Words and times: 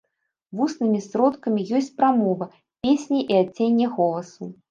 Вуснымі 0.59 1.01
сродкамі 1.07 1.65
ёсць 1.81 1.91
прамова, 2.01 2.45
песня 2.87 3.19
і 3.35 3.39
адценне 3.43 3.87
голасу. 3.99 4.51